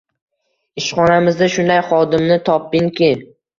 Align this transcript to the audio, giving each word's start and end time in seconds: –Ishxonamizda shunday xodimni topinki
–Ishxonamizda 0.81 1.51
shunday 1.57 1.83
xodimni 1.91 2.41
topinki 2.51 3.15